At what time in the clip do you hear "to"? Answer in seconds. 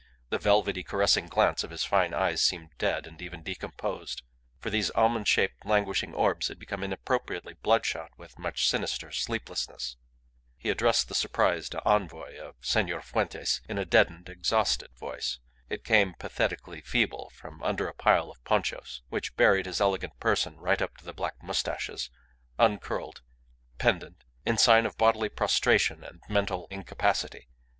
20.97-21.05